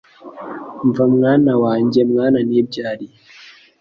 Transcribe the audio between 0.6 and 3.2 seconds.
Umva mwana wanjye mwana nibyariye